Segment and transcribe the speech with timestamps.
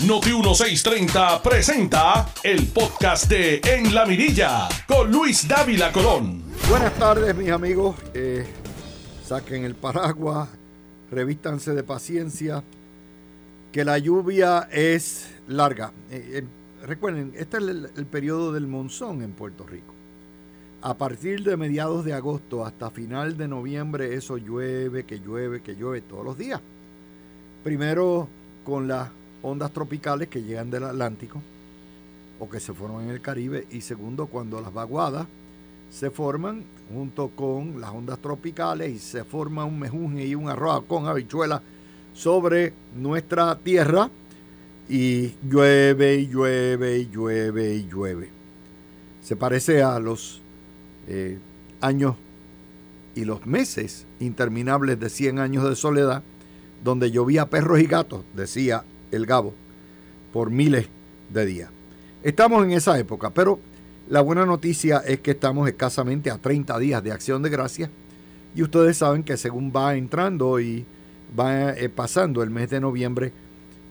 [0.00, 6.42] Noti 1630 presenta el podcast de En la Mirilla con Luis Dávila Colón.
[6.68, 7.96] Buenas tardes, mis amigos.
[8.12, 8.44] Eh,
[9.24, 10.48] saquen el paraguas,
[11.12, 12.64] revístanse de paciencia,
[13.70, 15.92] que la lluvia es larga.
[16.10, 16.44] Eh, eh,
[16.84, 19.94] recuerden, este es el, el periodo del monzón en Puerto Rico.
[20.82, 25.76] A partir de mediados de agosto hasta final de noviembre, eso llueve, que llueve, que
[25.76, 26.60] llueve todos los días.
[27.62, 28.28] Primero
[28.64, 29.08] con las
[29.44, 31.40] ondas tropicales que llegan del Atlántico
[32.38, 35.26] o que se forman en el Caribe y segundo cuando las vaguadas
[35.90, 40.84] se forman junto con las ondas tropicales y se forma un mejunje y un arroz
[40.88, 41.60] con habichuelas
[42.14, 44.10] sobre nuestra tierra
[44.88, 48.30] y llueve y llueve y llueve y llueve.
[49.22, 50.40] Se parece a los
[51.06, 51.38] eh,
[51.80, 52.16] años
[53.14, 56.22] y los meses interminables de 100 años de soledad,
[56.82, 59.54] donde llovía perros y gatos, decía el Gabo,
[60.32, 60.88] por miles
[61.30, 61.70] de días.
[62.22, 63.60] Estamos en esa época, pero
[64.08, 67.90] la buena noticia es que estamos escasamente a 30 días de acción de gracia
[68.54, 70.84] y ustedes saben que según va entrando y
[71.38, 73.32] va eh, pasando el mes de noviembre,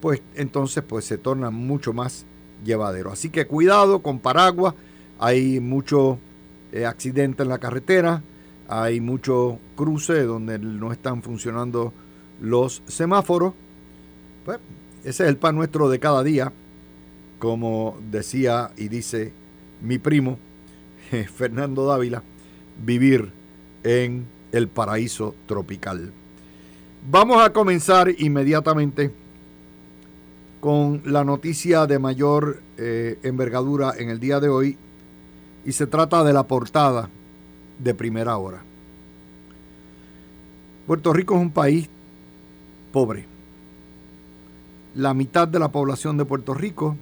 [0.02, 2.26] pues entonces pues se torna mucho más
[2.64, 3.12] llevadero.
[3.12, 4.76] Así que cuidado con paraguas,
[5.20, 6.20] hay mucho
[6.72, 8.24] eh, accidente en la carretera,
[8.68, 11.94] hay mucho cruce donde no están funcionando
[12.40, 13.54] los semáforos.
[14.46, 14.60] Pues
[15.04, 16.54] ese es el pan nuestro de cada día,
[17.40, 19.34] como decía y dice
[19.82, 20.40] mi primo
[21.36, 22.24] Fernando Dávila,
[22.84, 23.32] vivir
[23.84, 26.14] en el paraíso tropical.
[27.10, 29.12] Vamos a comenzar inmediatamente
[30.62, 34.78] con la noticia de mayor eh, envergadura en el día de hoy
[35.66, 37.10] y se trata de la portada
[37.78, 38.64] de primera hora.
[40.88, 41.90] Puerto Rico es un país
[42.94, 43.33] pobre
[44.96, 46.96] la mitad de la población de Puerto Rico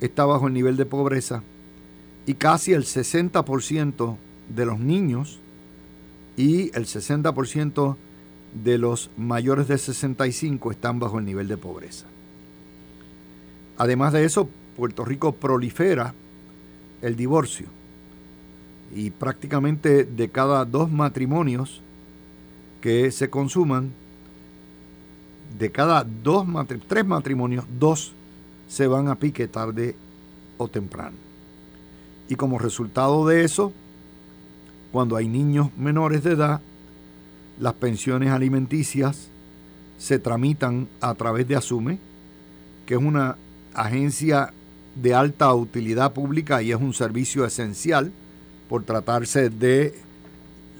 [0.00, 1.42] está bajo el nivel de pobreza
[2.26, 4.16] y casi el 60%
[4.54, 5.40] de los niños
[6.36, 7.96] y el 60%
[8.64, 12.06] de los mayores de 65 están bajo el nivel de pobreza.
[13.78, 16.14] Además de eso, Puerto Rico prolifera
[17.02, 17.66] el divorcio
[18.94, 21.82] y prácticamente de cada dos matrimonios
[22.80, 23.92] que se consuman,
[25.58, 26.46] de cada dos,
[26.86, 28.12] tres matrimonios, dos
[28.68, 29.96] se van a pique tarde
[30.58, 31.16] o temprano.
[32.28, 33.72] Y como resultado de eso,
[34.92, 36.60] cuando hay niños menores de edad,
[37.58, 39.28] las pensiones alimenticias
[39.98, 41.98] se tramitan a través de Asume,
[42.84, 43.36] que es una
[43.74, 44.52] agencia
[44.94, 48.12] de alta utilidad pública y es un servicio esencial
[48.68, 49.94] por tratarse de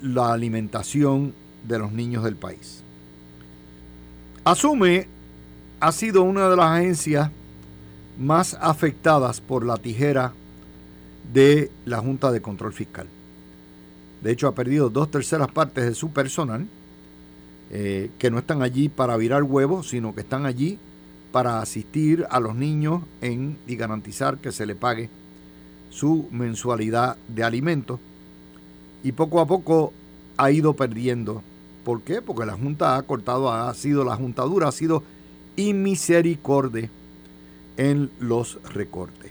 [0.02, 1.34] la alimentación
[1.66, 2.82] de los niños del país.
[4.46, 5.08] Asume
[5.80, 7.32] ha sido una de las agencias
[8.16, 10.34] más afectadas por la tijera
[11.32, 13.08] de la Junta de Control Fiscal.
[14.22, 16.64] De hecho, ha perdido dos terceras partes de su personal,
[17.72, 20.78] eh, que no están allí para virar huevos, sino que están allí
[21.32, 25.10] para asistir a los niños en, y garantizar que se le pague
[25.90, 27.98] su mensualidad de alimentos.
[29.02, 29.92] Y poco a poco
[30.36, 31.42] ha ido perdiendo
[31.86, 32.20] ¿Por qué?
[32.20, 35.04] Porque la Junta ha cortado, ha sido la juntadura, ha sido
[35.54, 36.90] inmisericordia
[37.76, 39.30] en los recortes.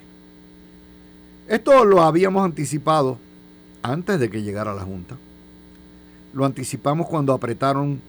[1.50, 3.18] Esto lo habíamos anticipado
[3.82, 5.18] antes de que llegara la Junta.
[6.34, 8.00] Lo anticipamos cuando apretaron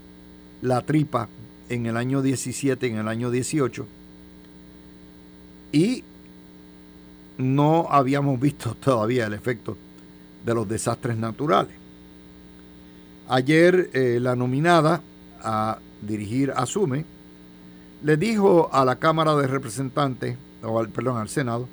[0.62, 1.28] la tripa
[1.68, 3.84] en el año 17, en el año 18.
[5.72, 6.04] Y
[7.36, 9.76] no habíamos visto todavía el efecto
[10.44, 11.85] de los desastres naturales.
[13.28, 15.02] Ayer eh, la nominada
[15.42, 17.04] a dirigir Asume
[18.02, 21.68] le dijo a la Cámara de Representantes, o al, perdón, al Senado,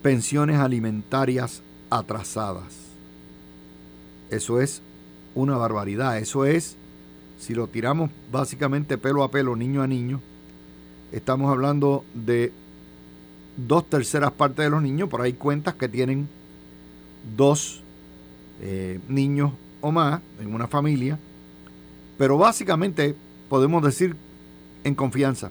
[0.00, 1.60] pensiones alimentarias
[1.90, 2.72] atrasadas.
[4.30, 4.80] Eso es
[5.34, 6.18] una barbaridad.
[6.18, 6.76] Eso es,
[7.36, 10.20] si lo tiramos básicamente pelo a pelo, niño a niño,
[11.10, 12.52] estamos hablando de
[13.56, 16.28] dos terceras partes de los niños, por ahí cuentas que tienen
[17.36, 17.82] dos
[18.60, 19.50] eh, niños
[19.80, 21.18] o más en una familia,
[22.18, 23.14] pero básicamente
[23.48, 24.16] podemos decir
[24.84, 25.50] en confianza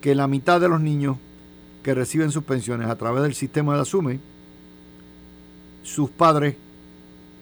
[0.00, 1.18] que la mitad de los niños
[1.82, 4.20] que reciben sus pensiones a través del sistema de Asume,
[5.82, 6.56] sus padres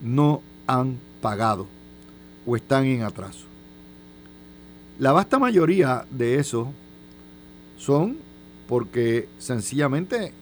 [0.01, 1.67] no han pagado
[2.47, 3.47] o están en atraso.
[4.99, 6.73] La vasta mayoría de eso
[7.77, 8.17] son
[8.67, 10.33] porque sencillamente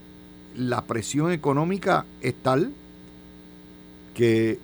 [0.56, 2.72] la presión económica es tal
[4.14, 4.58] que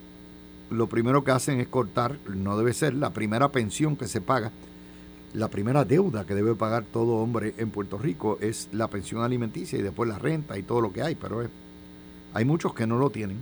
[0.73, 4.51] lo primero que hacen es cortar, no debe ser la primera pensión que se paga,
[5.35, 9.79] la primera deuda que debe pagar todo hombre en Puerto Rico es la pensión alimenticia
[9.79, 11.43] y después la renta y todo lo que hay, pero
[12.35, 13.39] hay muchos que no lo tienen.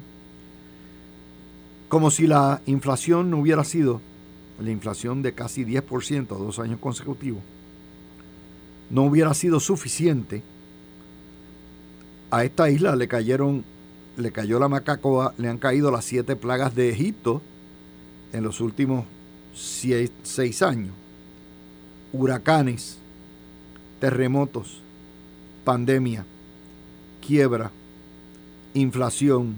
[1.88, 4.00] Como si la inflación no hubiera sido
[4.61, 7.43] la inflación de casi 10% dos años consecutivos,
[8.91, 10.43] no hubiera sido suficiente.
[12.31, 13.65] A esta isla le cayeron,
[14.20, 17.43] le cayó la macacoa, le han caído las siete plagas de Egipto
[18.32, 19.05] en los últimos
[19.55, 20.94] seis años
[22.12, 22.99] huracanes,
[24.00, 24.81] terremotos,
[25.64, 26.25] pandemia,
[27.25, 27.70] quiebra,
[28.75, 29.56] inflación,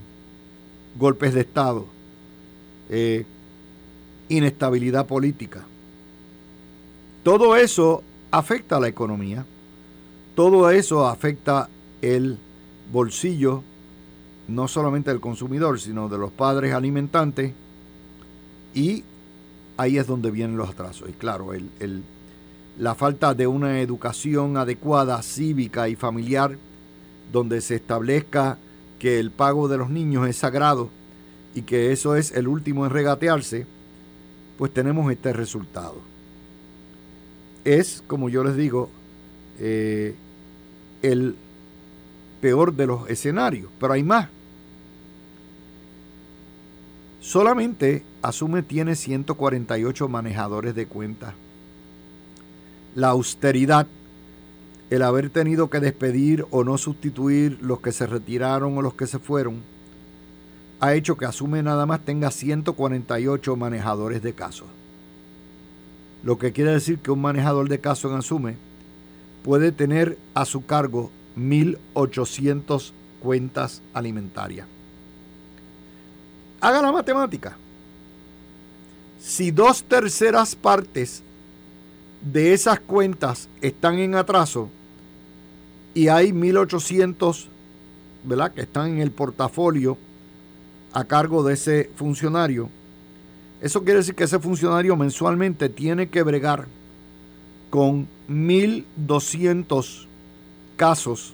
[0.98, 1.86] golpes de Estado,
[2.90, 3.24] eh,
[4.28, 5.64] inestabilidad política.
[7.22, 9.46] Todo eso afecta a la economía,
[10.34, 11.68] todo eso afecta
[12.00, 12.38] el
[12.90, 13.62] bolsillo,
[14.48, 17.52] no solamente del consumidor, sino de los padres alimentantes,
[18.74, 19.04] y
[19.76, 21.08] ahí es donde vienen los atrasos.
[21.08, 22.02] Y claro, el, el
[22.78, 26.56] la falta de una educación adecuada, cívica y familiar,
[27.30, 28.58] donde se establezca
[28.98, 30.88] que el pago de los niños es sagrado
[31.54, 33.66] y que eso es el último en regatearse,
[34.56, 35.96] pues tenemos este resultado.
[37.64, 38.88] Es, como yo les digo,
[39.58, 40.14] eh,
[41.02, 41.36] el
[42.42, 44.28] peor de los escenarios, pero hay más.
[47.20, 51.32] Solamente Asume tiene 148 manejadores de cuentas
[52.94, 53.86] la austeridad,
[54.90, 59.06] el haber tenido que despedir o no sustituir los que se retiraron o los que
[59.06, 59.62] se fueron,
[60.80, 64.66] ha hecho que Asume nada más tenga 148 manejadores de casos.
[66.22, 68.56] Lo que quiere decir que un manejador de casos en Asume
[69.42, 74.66] puede tener a su cargo 1.800 cuentas alimentarias.
[76.60, 77.56] Haga la matemática.
[79.20, 81.22] Si dos terceras partes
[82.20, 84.68] de esas cuentas están en atraso
[85.94, 87.46] y hay 1.800
[88.24, 88.52] ¿verdad?
[88.52, 89.96] que están en el portafolio
[90.92, 92.68] a cargo de ese funcionario,
[93.60, 96.66] eso quiere decir que ese funcionario mensualmente tiene que bregar
[97.70, 100.06] con 1.200
[100.82, 101.32] casos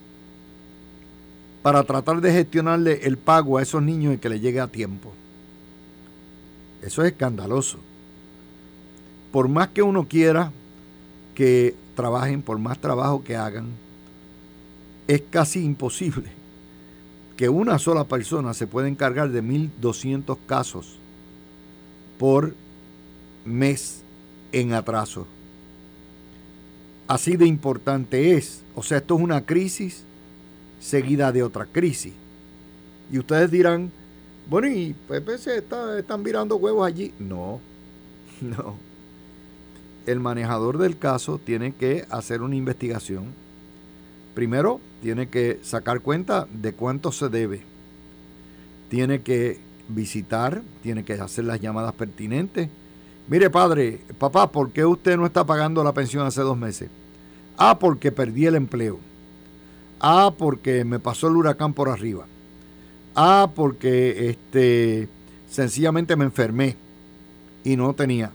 [1.62, 5.10] para tratar de gestionarle el pago a esos niños y que le llegue a tiempo.
[6.82, 7.78] Eso es escandaloso.
[9.32, 10.52] Por más que uno quiera
[11.34, 13.68] que trabajen, por más trabajo que hagan,
[15.06, 16.28] es casi imposible
[17.34, 20.98] que una sola persona se pueda encargar de 1.200 casos
[22.18, 22.54] por
[23.46, 24.02] mes
[24.52, 25.26] en atraso.
[27.08, 28.62] Así de importante es.
[28.74, 30.04] O sea, esto es una crisis
[30.78, 32.12] seguida de otra crisis.
[33.10, 33.90] Y ustedes dirán,
[34.48, 37.12] bueno, y pues, están virando huevos allí.
[37.18, 37.60] No,
[38.40, 38.88] no
[40.08, 43.26] el manejador del caso tiene que hacer una investigación.
[44.34, 47.60] Primero, tiene que sacar cuenta de cuánto se debe.
[48.88, 52.70] Tiene que visitar, tiene que hacer las llamadas pertinentes.
[53.28, 56.88] Mire, padre, papá, ¿por qué usted no está pagando la pensión hace dos meses?
[57.58, 58.98] Ah, porque perdí el empleo.
[60.00, 62.24] Ah, porque me pasó el huracán por arriba.
[63.14, 65.08] Ah, porque este
[65.50, 66.76] sencillamente me enfermé
[67.64, 68.30] y no tenía.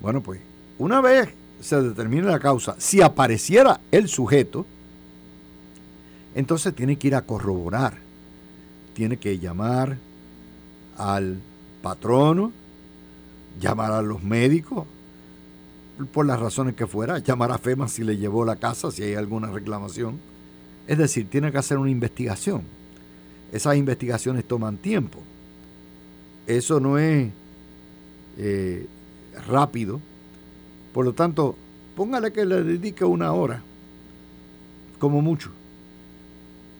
[0.00, 0.40] Bueno, pues
[0.78, 1.28] una vez
[1.60, 4.64] se determine la causa, si apareciera el sujeto,
[6.34, 7.98] entonces tiene que ir a corroborar,
[8.94, 9.98] tiene que llamar
[10.96, 11.40] al
[11.82, 12.52] patrono,
[13.60, 14.86] llamar a los médicos,
[16.12, 19.14] por las razones que fuera, llamar a FEMA si le llevó la casa, si hay
[19.14, 20.18] alguna reclamación.
[20.86, 22.62] Es decir, tiene que hacer una investigación.
[23.52, 25.20] Esas investigaciones toman tiempo.
[26.46, 27.30] Eso no es
[28.38, 28.86] eh,
[29.46, 30.00] rápido.
[30.92, 31.54] Por lo tanto,
[31.94, 33.62] póngale que le dedique una hora,
[34.98, 35.50] como mucho.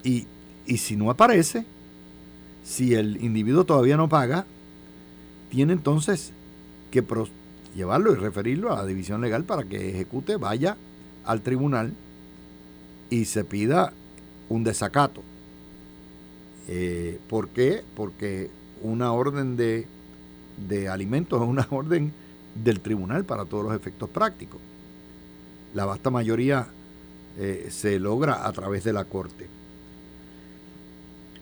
[0.03, 0.27] Y,
[0.67, 1.65] y si no aparece,
[2.65, 4.47] si el individuo todavía no paga,
[5.51, 6.33] tiene entonces
[6.91, 7.05] que
[7.75, 10.77] llevarlo y referirlo a la división legal para que ejecute, vaya
[11.25, 11.93] al tribunal
[13.11, 13.93] y se pida
[14.49, 15.23] un desacato.
[16.69, 17.83] Eh, ¿Por qué?
[17.97, 18.51] Porque
[18.83, 19.87] una orden de,
[20.69, 22.13] de alimentos es una orden
[22.55, 24.61] del tribunal para todos los efectos prácticos.
[25.75, 26.67] La vasta mayoría
[27.39, 29.47] eh, se logra a través de la corte.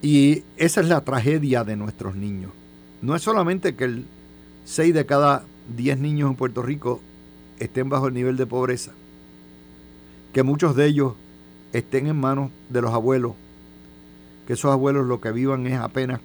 [0.01, 2.53] Y esa es la tragedia de nuestros niños.
[3.03, 4.07] No es solamente que el
[4.69, 5.45] 6 de cada
[5.75, 7.01] 10 niños en Puerto Rico
[7.59, 8.93] estén bajo el nivel de pobreza,
[10.35, 11.15] que muchos de ellos
[11.73, 13.33] estén en manos de los abuelos,
[14.47, 16.21] que esos abuelos lo que vivan es apenas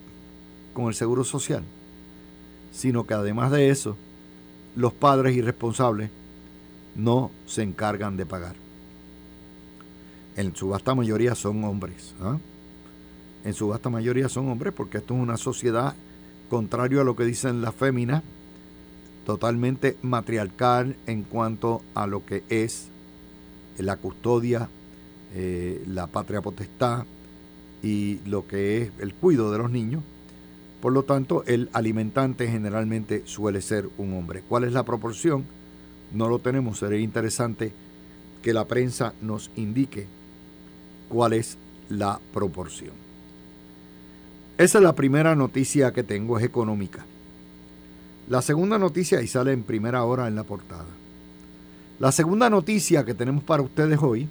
[0.74, 1.64] con el seguro social,
[2.74, 3.96] sino que además de eso,
[4.76, 6.10] los padres irresponsables
[6.96, 8.56] no se encargan de pagar.
[10.36, 12.14] En su vasta mayoría son hombres.
[12.22, 12.38] ¿ah?
[13.46, 15.96] En su vasta mayoría son hombres porque esto es una sociedad,
[16.50, 18.24] contrario a lo que dicen las féminas,
[19.26, 22.90] totalmente matriarcal en cuanto a lo que es
[23.78, 24.70] la custodia,
[25.34, 27.06] eh, la patria potestad
[27.82, 30.04] y lo que es el cuidado de los niños.
[30.82, 34.44] Por lo tanto, el alimentante generalmente suele ser un hombre.
[34.48, 35.46] ¿Cuál es la proporción?
[36.14, 36.80] No lo tenemos.
[36.80, 37.72] Sería interesante
[38.42, 40.08] que la prensa nos indique
[41.08, 41.58] cuál es
[41.90, 43.03] la proporción.
[44.58, 47.06] Esa es la primera noticia que tengo, es económica.
[48.30, 50.86] La segunda noticia, y sale en primera hora en la portada.
[52.00, 54.28] La segunda noticia que tenemos para ustedes hoy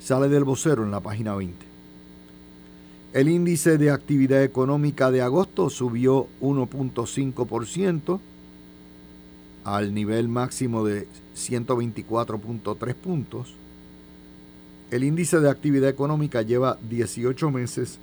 [0.00, 1.66] sale del vocero en la página 20.
[3.12, 8.20] El índice de actividad económica de agosto subió 1.5%
[9.64, 11.06] al nivel máximo de
[11.36, 13.54] 124.3 puntos.
[14.90, 17.98] El índice de actividad económica lleva 18 meses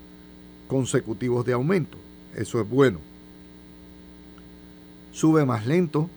[0.67, 1.97] consecutivos de aumento.
[2.35, 2.99] Eso es bueno
[5.17, 6.11] sube más lento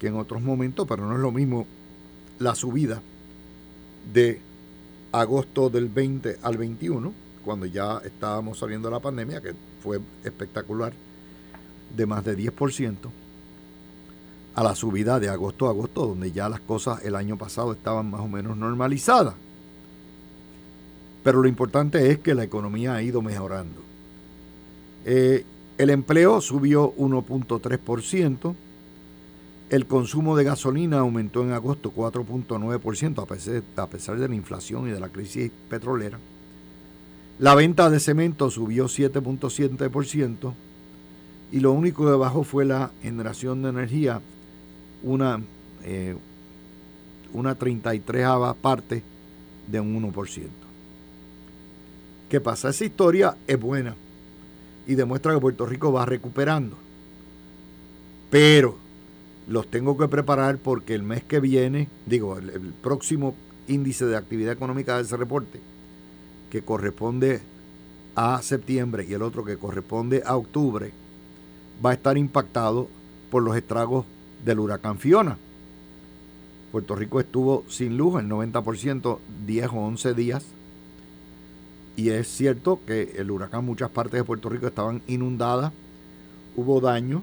[0.00, 1.66] que en otros momentos, pero no es lo mismo
[2.38, 3.02] la subida
[4.10, 4.40] de
[5.12, 7.12] agosto del 20 al 21,
[7.44, 10.94] cuando ya estábamos saliendo de la pandemia, que fue espectacular,
[11.94, 12.96] de más de 10%,
[14.54, 18.10] a la subida de agosto a agosto, donde ya las cosas el año pasado estaban
[18.10, 19.34] más o menos normalizadas.
[21.22, 23.80] Pero lo importante es que la economía ha ido mejorando.
[25.04, 25.44] Eh,
[25.78, 28.54] el empleo subió 1.3%.
[29.70, 34.90] El consumo de gasolina aumentó en agosto 4.9% a a pesar de la inflación y
[34.90, 36.18] de la crisis petrolera.
[37.38, 40.52] La venta de cemento subió 7.7%
[41.50, 44.20] y lo único que bajó fue la generación de energía,
[45.02, 45.40] una,
[45.84, 46.16] eh,
[47.32, 48.26] una 33
[48.60, 49.02] parte
[49.66, 50.61] de un 1%.
[52.32, 52.70] ¿Qué pasa?
[52.70, 53.94] Esa historia es buena
[54.86, 56.78] y demuestra que Puerto Rico va recuperando.
[58.30, 58.78] Pero
[59.46, 63.34] los tengo que preparar porque el mes que viene, digo, el, próximo
[63.68, 65.60] índice de actividad económica de ese reporte,
[66.48, 67.42] que corresponde
[68.14, 70.90] a septiembre y el otro que corresponde a octubre,
[71.84, 72.88] va a estar impactado
[73.30, 74.06] por los estragos
[74.42, 75.36] del huracán Fiona.
[76.72, 80.46] Puerto Rico estuvo sin luz el 90%, 10 o 11 días
[81.96, 85.72] y es cierto que el huracán, muchas partes de Puerto Rico estaban inundadas,
[86.56, 87.22] hubo daño,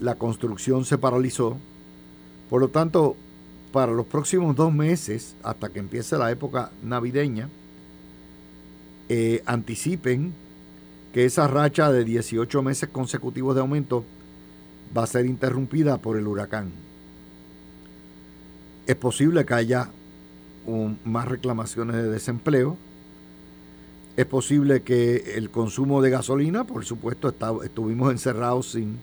[0.00, 1.56] la construcción se paralizó.
[2.50, 3.16] Por lo tanto,
[3.72, 7.48] para los próximos dos meses, hasta que empiece la época navideña,
[9.08, 10.32] eh, anticipen
[11.12, 14.04] que esa racha de 18 meses consecutivos de aumento
[14.96, 16.72] va a ser interrumpida por el huracán.
[18.86, 19.90] Es posible que haya
[21.04, 22.76] más reclamaciones de desempleo,
[24.16, 28.98] es posible que el consumo de gasolina, por supuesto, estuvimos encerrados sin,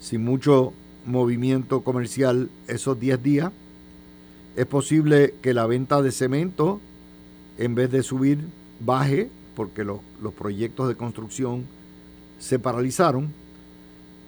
[0.00, 0.72] sin mucho
[1.06, 3.52] movimiento comercial esos 10 días.
[4.56, 6.80] Es posible que la venta de cemento,
[7.58, 8.40] en vez de subir,
[8.80, 10.00] baje, porque los
[10.36, 11.64] proyectos de construcción
[12.40, 13.32] se paralizaron.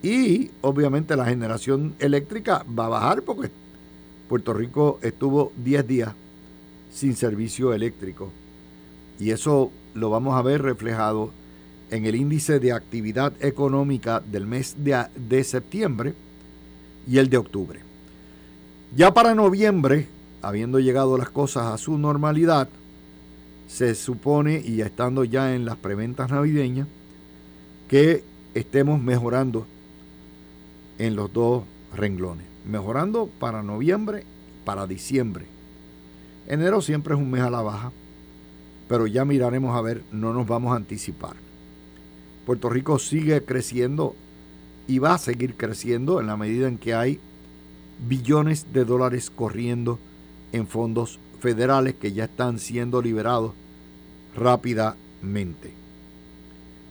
[0.04, 3.50] Y obviamente la generación eléctrica va a bajar porque
[4.28, 6.12] Puerto Rico estuvo 10 días
[6.92, 8.30] sin servicio eléctrico.
[9.18, 11.30] Y eso lo vamos a ver reflejado
[11.90, 16.14] en el índice de actividad económica del mes de, septiembre
[17.06, 17.80] y el de octubre.
[18.94, 20.08] Ya para noviembre,
[20.42, 22.68] habiendo llegado las cosas a su normalidad,
[23.68, 26.86] se supone, y estando ya en las preventas navideñas,
[27.88, 28.22] que
[28.54, 29.66] estemos mejorando
[30.98, 32.46] en los dos renglones.
[32.64, 34.24] Mejorando para noviembre,
[34.64, 35.46] para diciembre.
[36.48, 37.92] Enero siempre es un mes a la baja
[38.88, 41.36] pero ya miraremos a ver, no nos vamos a anticipar.
[42.44, 44.14] Puerto Rico sigue creciendo
[44.86, 47.18] y va a seguir creciendo en la medida en que hay
[48.06, 49.98] billones de dólares corriendo
[50.52, 53.52] en fondos federales que ya están siendo liberados
[54.36, 55.72] rápidamente.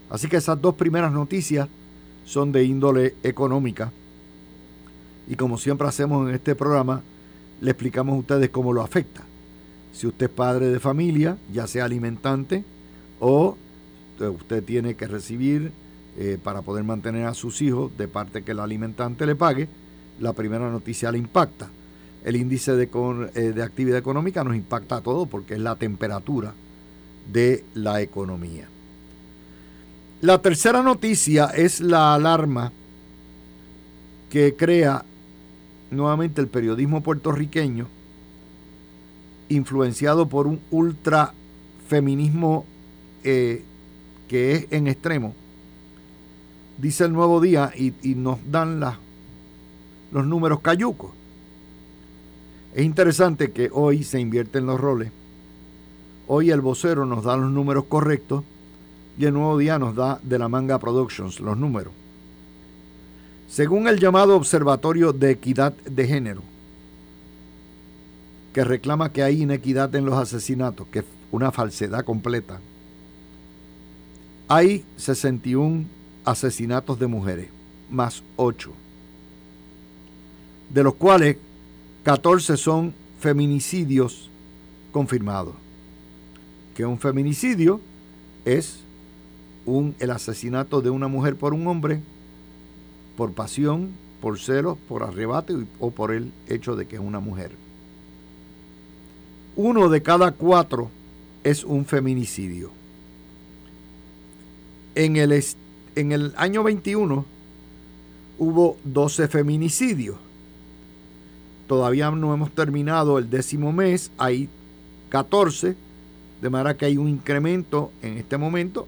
[0.10, 1.70] Así que esas dos primeras noticias
[2.26, 3.92] son de índole económica.
[5.28, 7.02] Y como siempre hacemos en este programa,
[7.62, 9.24] le explicamos a ustedes cómo lo afecta.
[9.96, 12.66] Si usted es padre de familia, ya sea alimentante,
[13.22, 13.56] o
[14.20, 15.72] usted tiene que recibir
[16.18, 19.70] eh, para poder mantener a sus hijos de parte que el alimentante le pague,
[20.20, 21.70] la primera noticia le impacta.
[22.26, 22.90] El índice de,
[23.36, 26.54] eh, de actividad económica nos impacta a todos porque es la temperatura
[27.32, 28.68] de la economía.
[30.20, 32.74] La tercera noticia es la alarma
[34.30, 35.06] que crea
[35.90, 37.88] nuevamente el periodismo puertorriqueño,
[39.50, 42.66] influenciado por un ultrafeminismo
[43.24, 43.64] eh,
[44.28, 45.34] que es en extremo.
[46.78, 48.82] Dice el nuevo día y, nos dan
[50.12, 51.12] los números cayucos.
[52.74, 55.12] Es interesante que hoy se invierten los roles.
[56.28, 58.44] Hoy el vocero nos da los números correctos
[59.18, 61.94] y el nuevo día nos da de la manga Productions los números.
[63.48, 66.42] Según el llamado Observatorio de Equidad de Género,
[68.56, 72.62] que reclama que hay inequidad en los asesinatos, que es una falsedad completa,
[74.48, 75.84] hay 61
[76.24, 77.50] asesinatos de mujeres,
[77.90, 78.72] más 8,
[80.70, 81.36] de los cuales
[82.04, 84.30] 14 son feminicidios
[84.94, 85.56] confirmados.
[86.76, 87.82] Que un feminicidio
[88.46, 88.80] es
[89.66, 92.00] un, el asesinato de una mujer por un hombre
[93.18, 93.90] por pasión,
[94.22, 97.65] por celos, por arrebato o por el hecho de que es una mujer.
[99.56, 100.90] Uno de cada cuatro
[101.44, 102.72] es un feminicidio.
[104.96, 105.44] En el,
[105.96, 107.26] en el año 21
[108.38, 110.18] hubo 12 feminicidios
[111.68, 114.50] Todavía no hemos terminado el décimo mes, hay
[115.10, 115.76] 14,
[116.42, 118.88] de manera que hay un incremento en este momento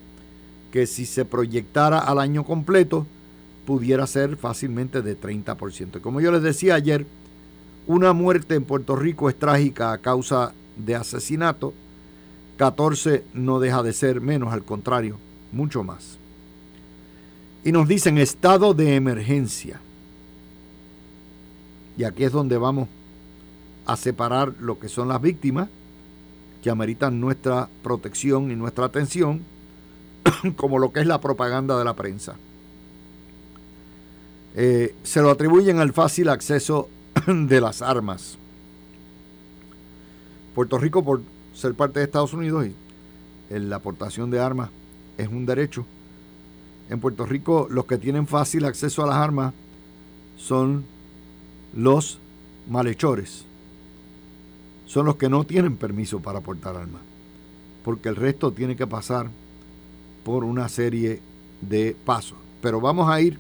[0.71, 3.08] que si se proyectara al año completo
[3.65, 6.01] pudiera ser fácilmente de 30%.
[6.01, 7.08] Como yo les decía ayer,
[7.88, 11.73] una muerte en Puerto Rico es trágica a causa de asesinato,
[12.58, 15.17] 14 no deja de ser menos, al contrario,
[15.52, 16.17] mucho más.
[17.63, 19.80] Y nos dicen estado de emergencia.
[21.97, 22.89] Y aquí es donde vamos
[23.86, 25.69] a separar lo que son las víctimas,
[26.62, 29.41] que ameritan nuestra protección y nuestra atención,
[30.58, 32.36] como lo que es la propaganda de la prensa.
[34.56, 36.89] Eh, se lo atribuyen al fácil acceso
[37.47, 38.37] de las armas.
[40.55, 41.21] Puerto Rico, por
[41.53, 44.69] ser parte de Estados Unidos y la aportación de armas
[45.17, 45.85] es un derecho,
[46.89, 49.53] en Puerto Rico los que tienen fácil acceso a las armas
[50.37, 50.85] son
[51.73, 52.19] los
[52.69, 53.47] malhechores
[54.87, 57.01] son los que no tienen permiso para portar armas,
[57.83, 59.29] porque el resto tiene que pasar
[60.23, 61.21] por una serie
[61.61, 62.37] de pasos.
[62.61, 63.37] Pero vamos a ir,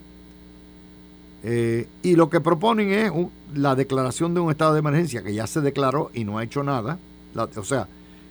[1.43, 3.11] eh, y lo que proponen es
[3.53, 6.63] la declaración de un estado de emergencia, que ya se declaró y no ha hecho
[6.63, 6.99] nada.
[7.35, 7.87] o sea,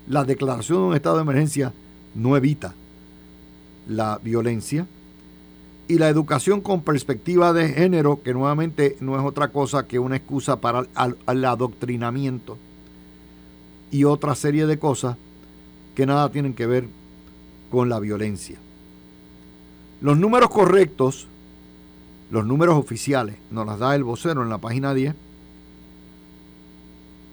[0.08, 1.72] la declaración de un estado de emergencia
[2.14, 2.74] no evita
[3.88, 4.86] la violencia,
[5.88, 10.16] y la educación con perspectiva de género, que nuevamente no es otra cosa que una
[10.16, 10.86] excusa para
[11.28, 12.58] el, adoctrinamiento
[13.90, 15.16] y otra serie de cosas
[15.94, 16.88] que nada tienen que ver
[17.70, 18.58] con la violencia.
[20.00, 21.28] Los números correctos,
[22.30, 25.14] los números oficiales, nos las da el vocero en la página 10.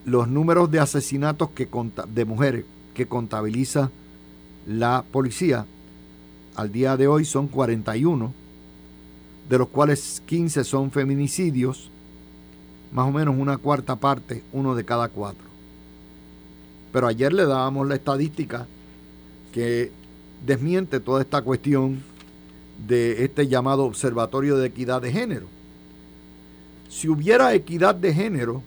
[0.05, 1.67] Los números de asesinatos que,
[2.13, 3.89] de mujeres que contabiliza
[4.67, 5.65] la policía
[6.55, 8.33] al día de hoy son 41
[9.49, 11.89] de los cuales 15 son feminicidios,
[12.91, 15.47] más o menos una cuarta parte, uno de cada cuatro.
[16.91, 18.67] Pero ayer le dábamos la estadística
[19.51, 19.91] que
[20.45, 22.03] desmiente toda esta cuestión
[22.87, 25.47] de este llamado Observatorio de Equidad de Género.
[26.89, 28.61] Si hubiera equidad de género,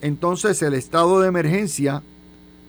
[0.00, 2.02] entonces el estado de emergencia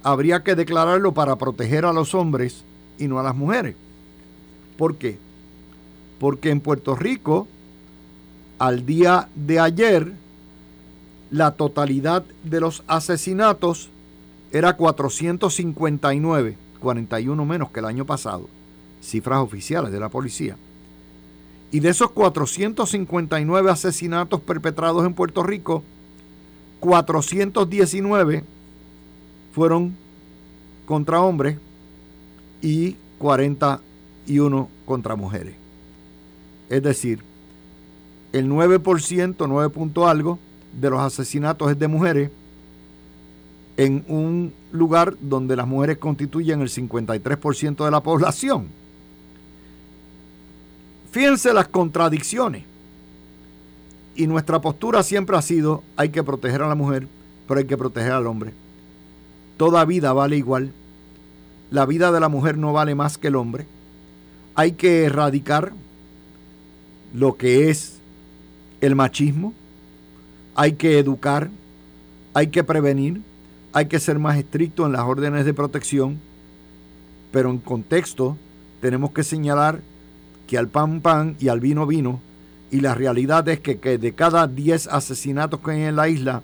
[0.03, 2.63] habría que declararlo para proteger a los hombres
[2.97, 3.75] y no a las mujeres.
[4.77, 5.17] ¿Por qué?
[6.19, 7.47] porque en Puerto Rico,
[8.59, 10.13] al día de ayer,
[11.29, 13.89] la totalidad de los asesinatos
[14.51, 18.47] era 459, 41 menos que el año pasado,
[19.07, 20.57] cifras oficiales de la policía.
[21.71, 25.83] Y de esos 459 asesinatos perpetrados en Puerto Rico,
[26.79, 28.43] 419
[29.53, 29.95] fueron
[30.85, 31.57] contra hombres
[32.61, 35.55] y 41 contra mujeres.
[36.69, 37.23] Es decir,
[38.33, 40.39] el 9%, 9 punto algo
[40.79, 42.31] de los asesinatos es de mujeres
[43.77, 48.67] en un lugar donde las mujeres constituyen el 53% de la población.
[51.17, 52.63] Fíjense las contradicciones.
[54.15, 57.07] Y nuestra postura siempre ha sido, hay que proteger a la mujer,
[57.47, 58.53] pero hay que proteger al hombre.
[59.57, 60.73] Toda vida vale igual.
[61.71, 63.65] La vida de la mujer no vale más que el hombre.
[64.53, 65.73] Hay que erradicar
[67.15, 67.97] lo que es
[68.81, 69.55] el machismo.
[70.53, 71.49] Hay que educar.
[72.35, 73.23] Hay que prevenir
[73.73, 76.19] hay que ser más estricto en las órdenes de protección,
[77.31, 78.37] pero en contexto
[78.81, 79.81] tenemos que señalar
[80.47, 82.21] que al pan pan y al vino vino,
[82.71, 86.41] y la realidad es que, de cada 10 asesinatos que hay en la isla,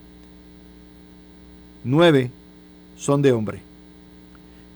[1.84, 2.32] 9
[2.96, 3.62] son de hombres.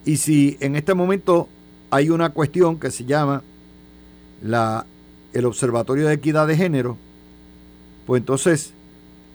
[0.05, 1.47] Y si en este momento
[1.89, 3.43] hay una cuestión que se llama
[4.41, 4.85] la,
[5.33, 6.97] el Observatorio de Equidad de Género,
[8.05, 8.73] pues entonces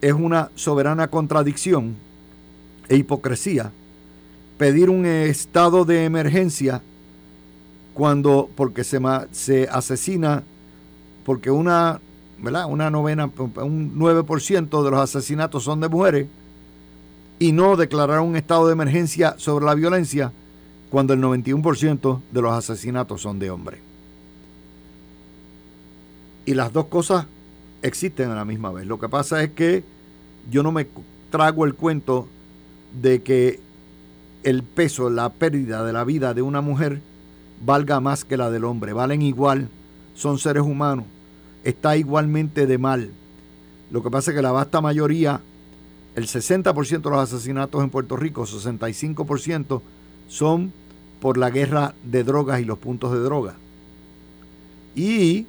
[0.00, 1.94] es una soberana contradicción
[2.88, 3.70] e hipocresía
[4.58, 6.82] pedir un estado de emergencia
[7.94, 9.00] cuando porque se,
[9.32, 10.42] se asesina
[11.24, 12.00] porque una
[12.38, 12.66] ¿verdad?
[12.68, 16.26] una novena un 9% de los asesinatos son de mujeres
[17.38, 20.32] y no declarar un estado de emergencia sobre la violencia
[20.90, 23.80] cuando el 91% de los asesinatos son de hombres.
[26.44, 27.26] Y las dos cosas
[27.82, 28.86] existen a la misma vez.
[28.86, 29.84] Lo que pasa es que
[30.50, 30.86] yo no me
[31.30, 32.28] trago el cuento
[33.00, 33.58] de que
[34.42, 37.00] el peso, la pérdida de la vida de una mujer
[37.64, 39.68] valga más que la del hombre, valen igual,
[40.14, 41.06] son seres humanos,
[41.64, 43.10] está igualmente de mal.
[43.90, 45.40] Lo que pasa es que la vasta mayoría,
[46.14, 49.80] el 60% de los asesinatos en Puerto Rico, 65%
[50.28, 50.72] son
[51.20, 53.54] por la guerra de drogas y los puntos de droga.
[54.94, 55.46] Y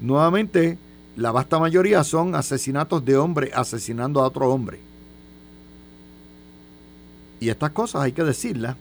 [0.00, 0.76] nuevamente,
[1.16, 4.80] la vasta mayoría son asesinatos de hombre asesinando a otro hombre.
[7.40, 8.76] Y estas cosas hay que decirlas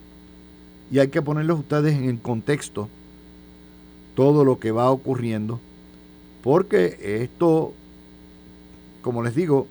[0.92, 2.90] y hay que ponerles ustedes en el contexto
[4.16, 5.60] todo lo que va ocurriendo,
[6.44, 7.74] porque esto,
[9.02, 9.68] como les digo,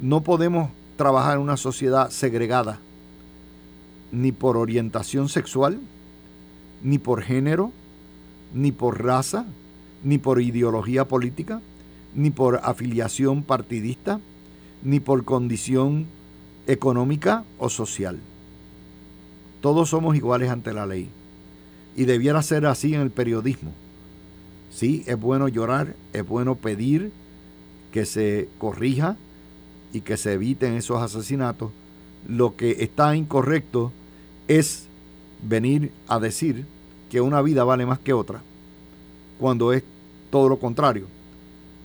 [0.00, 2.80] no podemos trabajar en una sociedad segregada,
[4.12, 5.80] ni por orientación sexual,
[6.82, 7.72] ni por género,
[8.54, 9.46] ni por raza,
[10.04, 11.60] ni por ideología política,
[12.14, 14.20] ni por afiliación partidista,
[14.82, 16.06] ni por condición
[16.66, 18.20] económica o social.
[19.60, 21.10] Todos somos iguales ante la ley.
[21.96, 23.72] Y debiera ser así en el periodismo.
[24.70, 27.10] Sí, es bueno llorar, es bueno pedir
[27.90, 29.16] que se corrija
[29.92, 31.70] y que se eviten esos asesinatos.
[32.28, 33.92] Lo que está incorrecto
[34.48, 34.86] es
[35.42, 36.66] venir a decir
[37.10, 38.42] que una vida vale más que otra,
[39.38, 39.82] cuando es
[40.30, 41.06] todo lo contrario.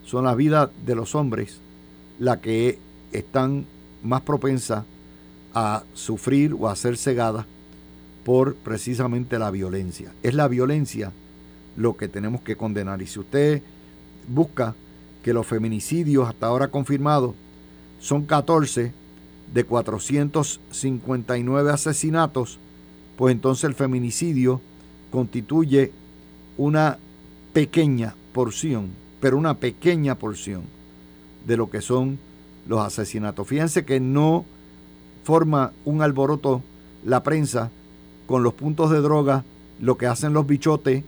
[0.06, 1.60] Son las vidas de los hombres
[2.20, 2.78] las que
[3.12, 3.66] están
[4.04, 4.86] más propensa
[5.54, 7.46] a sufrir o a ser cegada
[8.24, 10.14] por precisamente la violencia.
[10.24, 11.12] Es la violencia
[11.76, 13.02] lo que tenemos que condenar.
[13.02, 13.62] Y si usted
[14.28, 14.76] busca
[15.24, 17.36] que los feminicidios hasta ahora confirmados
[18.00, 18.94] son 14
[19.54, 22.60] de 459 asesinatos,
[23.18, 24.62] pues entonces el feminicidio
[25.12, 25.92] constituye
[26.58, 26.98] una
[27.54, 30.64] pequeña porción, pero una pequeña porción
[31.46, 32.18] de lo que son
[32.68, 33.48] los asesinatos.
[33.48, 34.46] Fíjense que no
[35.24, 36.64] forma un alboroto
[37.04, 37.70] la prensa
[38.26, 39.44] con los puntos de droga,
[39.80, 41.04] lo que hacen los bichotes,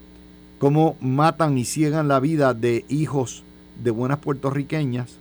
[0.59, 3.43] cómo matan y ciegan la vida de hijos
[3.83, 5.17] de buenas puertorriqueñas,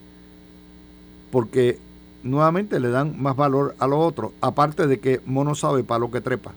[1.31, 1.79] porque
[2.23, 6.11] nuevamente le dan más valor a lo otro, aparte de que mono sabe para lo
[6.11, 6.53] que trepa.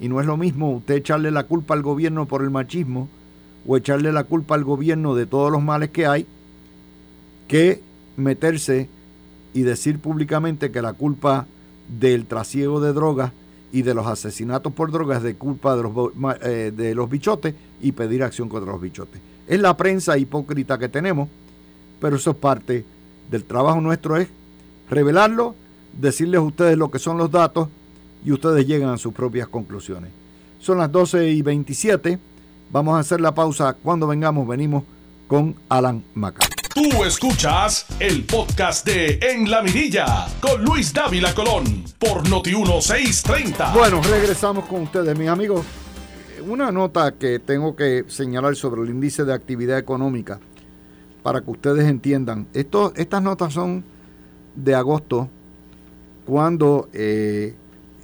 [0.00, 3.08] Y no es lo mismo usted echarle la culpa al gobierno por el machismo
[3.66, 6.26] o echarle la culpa al gobierno de todos los males que hay,
[7.48, 7.82] que
[8.16, 8.88] meterse
[9.52, 11.46] y decir públicamente que la culpa
[12.00, 13.32] del trasiego de drogas
[13.72, 15.92] y de los asesinatos por drogas de culpa de los,
[16.42, 19.20] eh, de los bichotes y pedir acción contra los bichotes.
[19.46, 21.28] Es la prensa hipócrita que tenemos,
[22.00, 22.84] pero eso es parte
[23.30, 24.28] del trabajo nuestro, es
[24.88, 25.54] revelarlo,
[25.92, 27.68] decirles a ustedes lo que son los datos
[28.24, 30.10] y ustedes llegan a sus propias conclusiones.
[30.58, 32.18] Son las 12 y 27.
[32.70, 33.74] Vamos a hacer la pausa.
[33.74, 34.84] Cuando vengamos, venimos
[35.26, 36.59] con Alan Maca.
[36.74, 43.74] Tú escuchas el podcast de En la Mirilla con Luis Dávila Colón por Noti1630.
[43.74, 45.66] Bueno, regresamos con ustedes, mis amigos.
[46.46, 50.38] Una nota que tengo que señalar sobre el índice de actividad económica
[51.24, 52.46] para que ustedes entiendan.
[52.54, 53.84] Esto, estas notas son
[54.54, 55.28] de agosto,
[56.24, 57.56] cuando eh,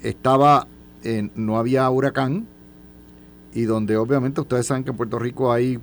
[0.02, 0.66] estaba
[1.05, 2.48] eh, no había huracán
[3.55, 5.79] y donde obviamente ustedes saben que en Puerto Rico hay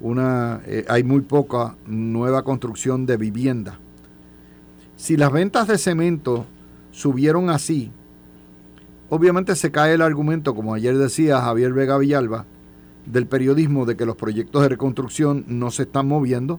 [0.00, 3.78] una eh, hay muy poca nueva construcción de vivienda.
[4.96, 6.46] Si las ventas de cemento
[6.90, 7.90] subieron así,
[9.08, 12.46] obviamente se cae el argumento, como ayer decía Javier Vega Villalba,
[13.06, 16.58] del periodismo de que los proyectos de reconstrucción no se están moviendo,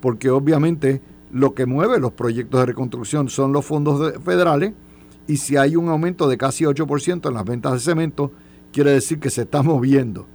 [0.00, 4.72] porque obviamente lo que mueve los proyectos de reconstrucción son los fondos federales
[5.26, 8.32] y si hay un aumento de casi 8% en las ventas de cemento,
[8.72, 10.26] quiere decir que se está moviendo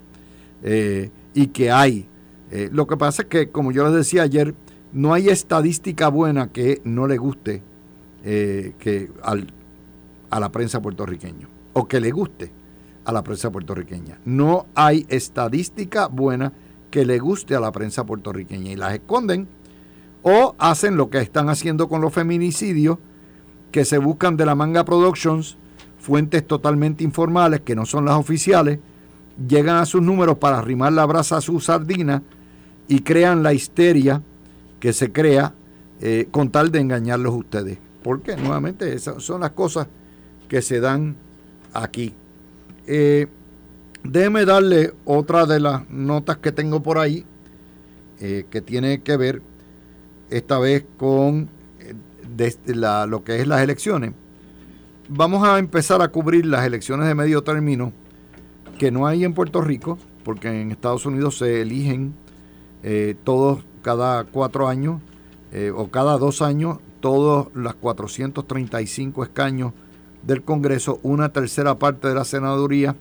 [0.64, 2.08] eh, y que hay.
[2.52, 4.56] Eh, lo que pasa es que, como yo les decía ayer,
[4.92, 7.62] no hay estadística buena que no le guste
[8.24, 9.12] eh, que
[10.30, 12.52] a la prensa puertorriqueña o que le guste
[13.06, 14.20] a la prensa puertorriqueña.
[14.26, 16.54] No hay estadística buena
[16.92, 19.48] que le guste a la prensa puertorriqueña y las esconden
[20.24, 22.98] o hacen lo que están haciendo con los feminicidios
[23.72, 25.58] que se buscan de la Manga Productions,
[26.00, 28.80] fuentes totalmente informales que no son las oficiales,
[29.48, 32.24] llegan a sus números para arrimar la brasa a su sardina
[32.90, 34.22] y crean la histeria
[34.82, 35.54] que se crea
[36.02, 37.78] eh, con tal de engañarlos ustedes.
[38.04, 39.88] Porque nuevamente esas son las cosas
[40.50, 41.16] que se dan
[41.74, 42.14] aquí.
[42.88, 43.28] Eh,
[44.04, 47.26] déjeme darle otra de las notas que tengo por ahí,
[48.20, 49.42] eh, que tiene que ver
[50.32, 51.50] esta vez con
[52.36, 54.14] desde la, lo que es las elecciones.
[55.10, 57.94] Vamos a empezar a cubrir las elecciones de medio término
[58.78, 62.14] que no hay en Puerto Rico, porque en Estados Unidos se eligen
[62.84, 65.02] eh, todos cada cuatro años
[65.52, 69.74] eh, o cada dos años, todos los 435 escaños
[70.24, 72.96] del Congreso, una tercera parte de la senaduría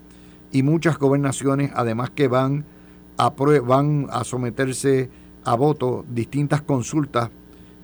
[0.53, 2.65] y muchas gobernaciones, además que van
[3.17, 3.33] a,
[4.11, 5.11] a someterse
[5.45, 7.31] a voto distintas consultas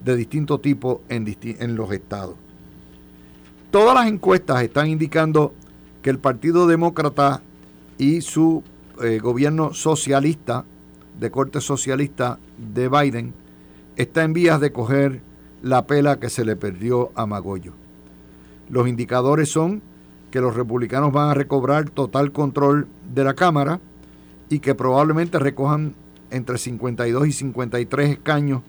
[0.04, 2.36] de distinto tipo en, en los estados.
[3.70, 5.52] Todas las encuestas están indicando
[6.02, 7.42] que el Partido Demócrata
[7.98, 8.62] y su
[9.02, 10.64] eh, gobierno socialista,
[11.18, 13.34] de corte socialista de Biden,
[13.96, 15.20] está en vías de coger
[15.62, 17.72] la pela que se le perdió a Magollo.
[18.68, 19.82] Los indicadores son
[20.30, 23.80] que los republicanos van a recobrar total control de la Cámara
[24.48, 25.94] y que probablemente recojan
[26.30, 28.62] entre 52 y 53 escaños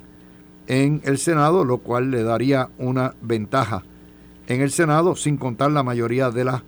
[0.67, 3.83] en el Senado, lo cual le daría una ventaja
[4.47, 6.61] en el Senado, sin contar la mayoría de las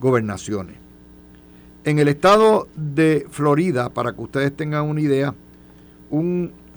[0.00, 0.81] gobernaciones.
[1.84, 5.34] En el estado de Florida, para que ustedes tengan una idea,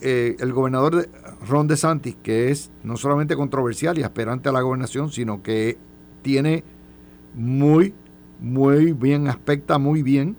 [0.02, 1.10] eh, el gobernador de
[1.48, 5.78] Ron DeSantis, que es no solamente controversial y aspirante a la gobernación, sino que
[6.24, 6.64] tiene
[7.36, 7.94] muy,
[8.40, 10.36] muy bien, aspecta muy bien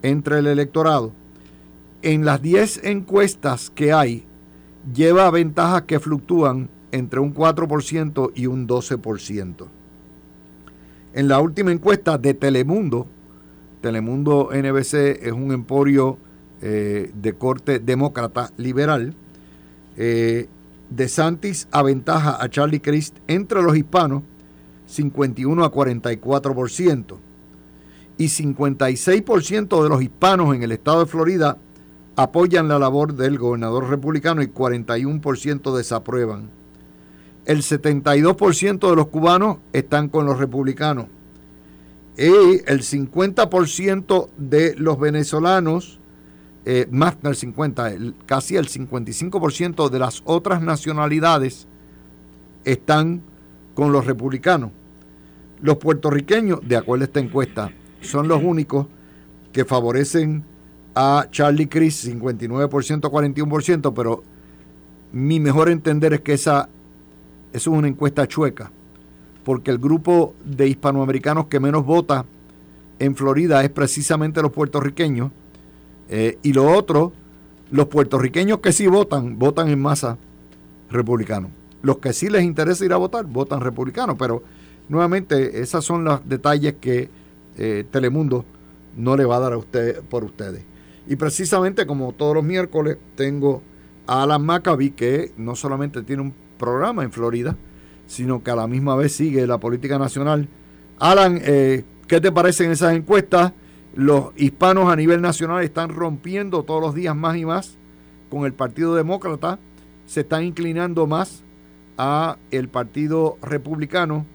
[0.00, 1.12] entre el electorado.
[2.00, 4.24] En las 10 encuestas que hay,
[4.94, 9.66] lleva ventajas que fluctúan entre un 4% y un 12%.
[11.12, 13.06] En la última encuesta de Telemundo,
[13.82, 16.16] Telemundo NBC es un emporio
[16.62, 19.14] eh, de corte demócrata liberal,
[19.96, 20.48] eh,
[20.88, 24.22] De Santis aventaja a Charlie Crist entre los hispanos
[24.86, 27.16] 51 a 44%
[28.18, 31.58] y 56% de los hispanos en el estado de Florida
[32.14, 36.50] apoyan la labor del gobernador republicano y 41% desaprueban.
[37.46, 41.06] El 72% de los cubanos están con los republicanos.
[42.16, 45.98] Y el 50% de los venezolanos,
[46.64, 47.92] eh, más del 50,
[48.26, 51.66] casi el 55% de las otras nacionalidades
[52.64, 53.22] están
[53.74, 54.70] con los republicanos.
[55.60, 58.86] Los puertorriqueños, de acuerdo a esta encuesta, son los únicos
[59.52, 60.44] que favorecen
[60.94, 64.22] a Charlie Cris 59% 41%, pero
[65.12, 66.68] mi mejor entender es que esa,
[67.52, 68.72] es una encuesta chueca,
[69.44, 72.24] porque el grupo de hispanoamericanos que menos vota
[72.98, 75.32] en Florida es precisamente los puertorriqueños,
[76.08, 77.12] eh, y lo otro,
[77.70, 80.18] los puertorriqueños que sí votan, votan en masa
[80.90, 81.50] republicano.
[81.82, 84.42] Los que sí les interesa ir a votar, votan republicano, pero
[84.88, 87.08] nuevamente esas son los detalles que
[87.56, 88.44] eh, Telemundo
[88.96, 90.62] no le va a dar a usted por ustedes.
[91.06, 93.62] Y precisamente como todos los miércoles tengo
[94.06, 97.56] a Alan Maccabi, que no solamente tiene un programa en Florida,
[98.12, 100.46] sino que a la misma vez sigue la política nacional.
[100.98, 103.54] Alan, eh, ¿qué te parecen esas encuestas?
[103.94, 107.78] Los hispanos a nivel nacional están rompiendo todos los días más y más
[108.28, 109.58] con el Partido Demócrata,
[110.04, 111.42] se están inclinando más
[111.96, 114.26] a el Partido Republicano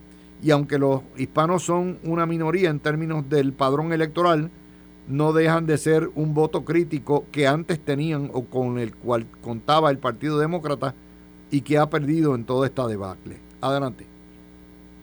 [0.41, 4.49] y aunque los hispanos son una minoría en términos del padrón electoral,
[5.07, 9.91] no dejan de ser un voto crítico que antes tenían o con el cual contaba
[9.91, 10.95] el Partido Demócrata
[11.51, 13.46] y que ha perdido en toda esta debacle.
[13.61, 14.05] Adelante.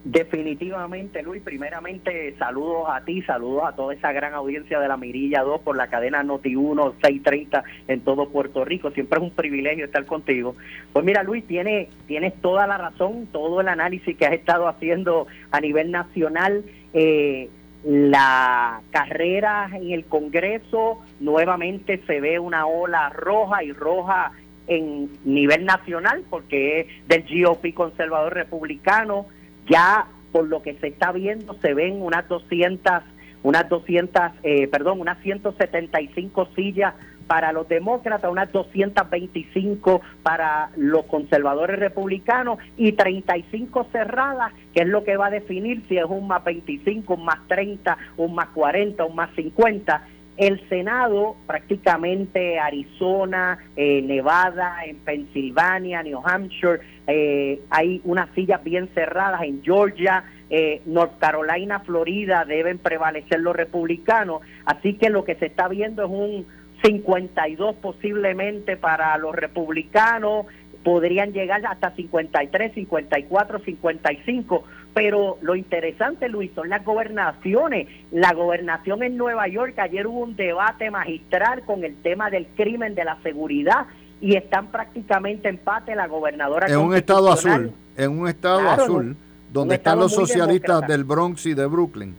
[0.05, 1.43] Definitivamente, Luis.
[1.43, 5.79] Primeramente, saludos a ti, saludos a toda esa gran audiencia de la Mirilla 2 por
[5.79, 8.90] la cadena Noti1 630 en todo Puerto Rico.
[8.90, 10.57] Siempre es un privilegio estar contigo.
[10.93, 15.27] Pues mira, Luis, tienes, tienes toda la razón, todo el análisis que has estado haciendo
[15.51, 16.64] a nivel nacional.
[16.93, 17.49] Eh,
[17.85, 24.33] la carrera en el Congreso, nuevamente se ve una ola roja y roja
[24.66, 29.27] en nivel nacional porque es del GOP conservador republicano.
[29.68, 33.03] Ya por lo que se está viendo se ven unas 200
[33.44, 36.94] unas 200 eh, perdón unas 175 sillas
[37.27, 45.05] para los demócratas, unas 225 para los conservadores republicanos y 35 cerradas, que es lo
[45.05, 49.05] que va a definir si es un más 25, un más 30, un más 40,
[49.05, 58.01] un más 50 el Senado, prácticamente Arizona, eh, Nevada, en Pensilvania, New Hampshire, eh, hay
[58.05, 64.42] unas sillas bien cerradas en Georgia, eh, North Carolina, Florida, deben prevalecer los republicanos.
[64.64, 66.47] Así que lo que se está viendo es un
[66.83, 70.47] 52 posiblemente para los republicanos,
[70.83, 77.88] podrían llegar hasta 53, 54, 55 pero lo interesante, Luis, son las gobernaciones.
[78.12, 82.94] La gobernación en Nueva York, ayer hubo un debate magistral con el tema del crimen,
[82.94, 83.87] de la seguridad,
[84.20, 86.68] y están prácticamente empate la gobernadora.
[86.68, 89.16] En un estado azul, en un estado azul,
[89.52, 92.14] donde están los socialistas del Bronx y de Brooklyn.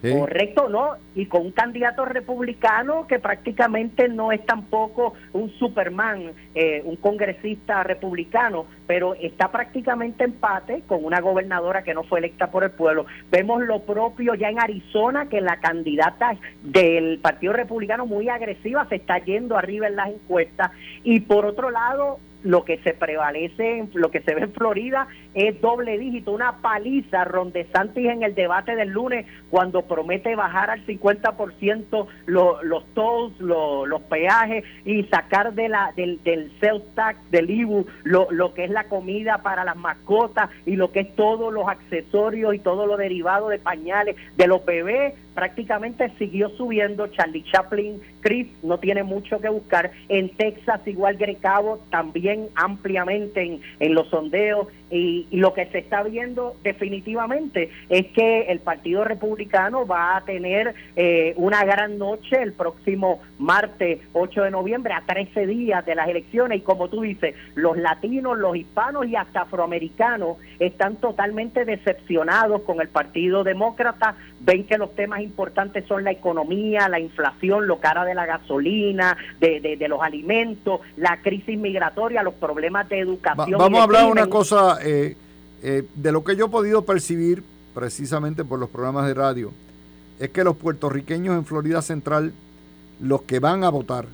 [0.00, 0.96] Correcto, ¿no?
[1.14, 7.82] Y con un candidato republicano que prácticamente no es tampoco un Superman, eh, un congresista
[7.82, 13.06] republicano, pero está prácticamente empate con una gobernadora que no fue electa por el pueblo.
[13.30, 18.96] Vemos lo propio ya en Arizona, que la candidata del Partido Republicano muy agresiva se
[18.96, 20.70] está yendo arriba en las encuestas.
[21.02, 25.60] Y por otro lado, lo que se prevalece, lo que se ve en Florida es
[25.60, 27.24] doble dígito, una paliza.
[27.24, 34.00] Ron DeSantis en el debate del lunes, cuando promete bajar al 50% los tolls, los
[34.08, 38.70] peajes y sacar de la, del, del sales tax, del IBU, lo, lo que es
[38.70, 42.96] la comida para las mascotas y lo que es todos los accesorios y todo lo
[42.96, 47.06] derivado de pañales de los bebés prácticamente siguió subiendo.
[47.06, 49.92] Charlie Chaplin, Chris, no tiene mucho que buscar.
[50.08, 54.66] En Texas, igual Grecabo, también ampliamente en, en los sondeos.
[54.90, 60.74] Y, lo que se está viendo definitivamente es que el Partido Republicano va a tener
[60.96, 66.08] eh, una gran noche el próximo martes 8 de noviembre, a 13 días de las
[66.08, 66.58] elecciones.
[66.58, 72.80] Y como tú dices, los latinos, los hispanos y hasta afroamericanos están totalmente decepcionados con
[72.80, 74.16] el Partido Demócrata.
[74.40, 79.16] Ven que los temas importantes son la economía, la inflación, lo cara de la gasolina,
[79.38, 83.58] de, de, los alimentos, la crisis migratoria, los problemas de educación.
[83.58, 85.16] vamos a hablar una cosa eh,
[85.62, 87.42] eh, de lo que yo he podido percibir
[87.74, 89.52] precisamente por los programas de radio,
[90.18, 92.32] es que los puertorriqueños en Florida Central,
[93.00, 94.06] los que van a votar,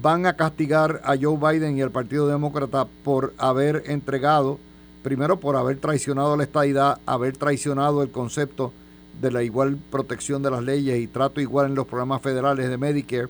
[0.00, 4.58] van a castigar a Joe Biden y al Partido Demócrata por haber entregado,
[5.02, 8.72] primero por haber traicionado la estadidad, haber traicionado el concepto
[9.20, 12.76] de la igual protección de las leyes y trato igual en los programas federales de
[12.76, 13.28] Medicare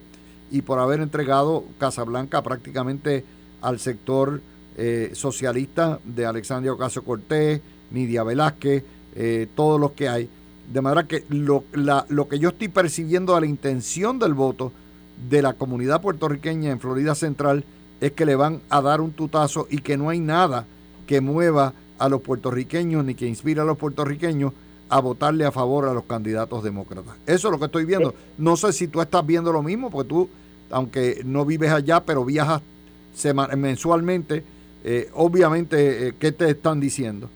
[0.50, 3.24] y por haber entregado Casablanca prácticamente
[3.60, 4.40] al sector
[4.76, 10.28] eh, socialista de Alexandria Ocasio Cortés, Nidia Velázquez, eh, todos los que hay.
[10.72, 11.64] De manera que lo,
[12.08, 14.72] lo que yo estoy percibiendo de la intención del voto
[15.28, 17.64] de la comunidad puertorriqueña en Florida Central
[18.00, 20.66] es que le van a dar un tutazo y que no hay nada
[21.06, 24.52] que mueva a los puertorriqueños ni que inspire a los puertorriqueños
[24.88, 27.16] a votarle a favor a los candidatos demócratas.
[27.26, 28.14] Eso es lo que estoy viendo.
[28.38, 30.30] No sé si tú estás viendo lo mismo, porque tú,
[30.70, 32.62] aunque no vives allá, pero viajas
[33.56, 34.44] mensualmente,
[34.84, 37.28] eh, obviamente, eh, ¿qué te están diciendo?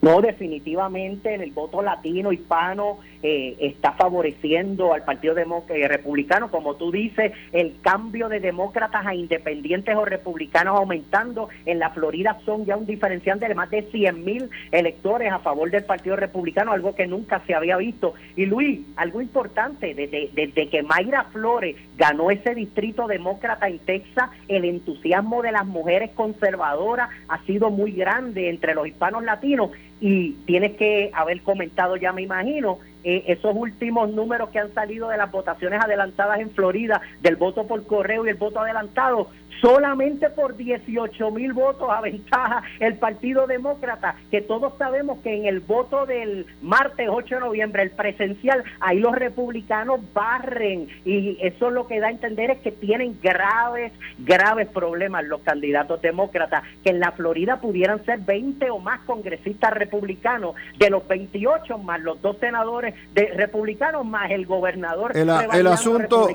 [0.00, 6.74] No, definitivamente en el voto latino, hispano, eh, está favoreciendo al Partido eh, Republicano, como
[6.76, 11.48] tú dices, el cambio de demócratas a independientes o republicanos aumentando.
[11.66, 15.70] En la Florida son ya un diferenciante de más de 100 mil electores a favor
[15.70, 18.14] del Partido Republicano, algo que nunca se había visto.
[18.36, 24.30] Y Luis, algo importante, desde, desde que Mayra Flores ganó ese distrito demócrata en Texas,
[24.48, 29.70] el entusiasmo de las mujeres conservadoras ha sido muy grande entre los hispanos latinos
[30.00, 35.08] y tienes que haber comentado ya, me imagino, eh, esos últimos números que han salido
[35.08, 39.28] de las votaciones adelantadas en Florida, del voto por correo y el voto adelantado,
[39.60, 45.60] solamente por 18 mil votos aventaja el Partido Demócrata, que todos sabemos que en el
[45.60, 51.86] voto del martes 8 de noviembre, el presencial, ahí los republicanos barren y eso lo
[51.86, 57.00] que da a entender es que tienen graves, graves problemas los candidatos demócratas, que en
[57.00, 62.36] la Florida pudieran ser 20 o más congresistas republicanos, de los 28 más los dos
[62.38, 65.16] senadores de republicanos más el gobernador.
[65.16, 66.28] El, el asunto,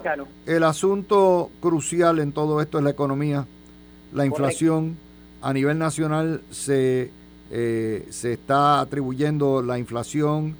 [0.45, 3.06] el asunto crucial en todo esto es la economía
[4.13, 4.97] la inflación
[5.41, 7.11] a nivel nacional se,
[7.51, 10.55] eh, se está atribuyendo la inflación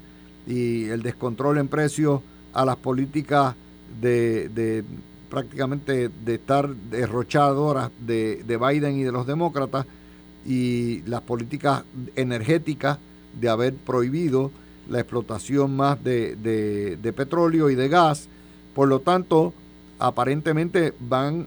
[0.46, 2.20] y el descontrol en precios
[2.52, 3.54] a las políticas
[4.00, 4.84] de,
[5.28, 9.86] prácticamente de estar derrochadoras de, de Biden y de los demócratas
[10.46, 11.84] y las políticas
[12.16, 12.98] energéticas
[13.38, 14.50] de haber prohibido
[14.88, 18.28] la explotación más de, de, petróleo y de gas.
[18.74, 19.52] Por lo tanto,
[19.98, 21.46] aparentemente van,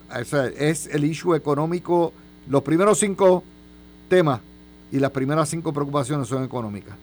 [0.57, 2.13] es el issue económico,
[2.47, 3.43] los primeros cinco
[4.09, 4.41] temas
[4.91, 6.95] y las primeras cinco preocupaciones son económicas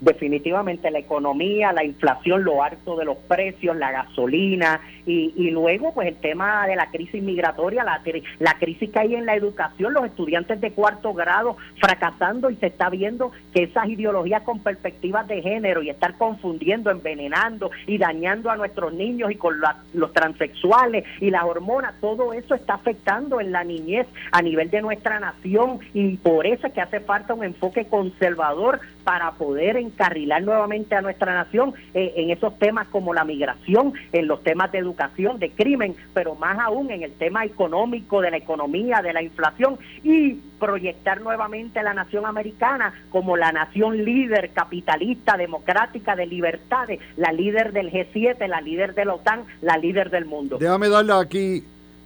[0.00, 5.94] definitivamente la economía, la inflación, lo alto de los precios, la gasolina y, y luego
[5.94, 8.02] pues el tema de la crisis migratoria, la,
[8.38, 12.66] la crisis que hay en la educación, los estudiantes de cuarto grado fracasando y se
[12.66, 18.50] está viendo que esas ideologías con perspectivas de género y estar confundiendo, envenenando y dañando
[18.50, 19.56] a nuestros niños y con
[19.94, 24.82] los transexuales y las hormonas, todo eso está afectando en la niñez a nivel de
[24.82, 30.42] nuestra nación y por eso es que hace falta un enfoque conservador para poder encarrilar
[30.42, 34.78] nuevamente a nuestra nación eh, en esos temas como la migración, en los temas de
[34.78, 39.22] educación, de crimen, pero más aún en el tema económico, de la economía, de la
[39.22, 46.26] inflación y proyectar nuevamente a la nación americana como la nación líder capitalista, democrática, de
[46.26, 50.58] libertades, la líder del G7, la líder de la OTAN, la líder del mundo.
[50.58, 51.64] Déjame darle aquí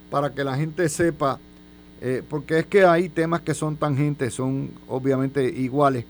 [0.09, 1.39] para que la gente sepa,
[2.01, 6.05] eh, porque es que hay temas que son tangentes, son obviamente iguales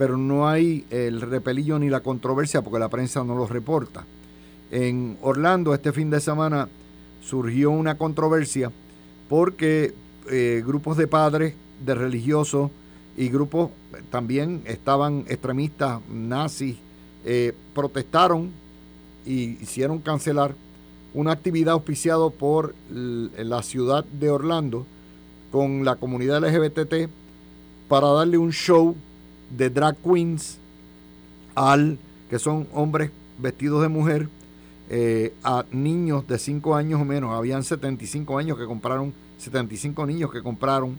[0.00, 4.06] pero no hay el repelillo ni la controversia porque la prensa no los reporta.
[4.70, 6.70] En Orlando este fin de semana
[7.20, 8.72] surgió una controversia
[9.28, 9.92] porque
[10.30, 12.70] eh, grupos de padres, de religiosos
[13.14, 13.72] y grupos
[14.10, 16.78] también estaban extremistas, nazis,
[17.26, 18.52] eh, protestaron
[19.26, 20.54] y hicieron cancelar
[21.12, 24.86] una actividad auspiciada por la ciudad de Orlando
[25.52, 27.10] con la comunidad LGBT
[27.86, 28.96] para darle un show
[29.50, 30.58] de drag queens
[31.54, 31.98] al
[32.28, 34.28] que son hombres vestidos de mujer
[34.88, 37.32] eh, a niños de 5 años o menos.
[37.32, 40.96] Habían 75 años que compraron, 75 niños que compraron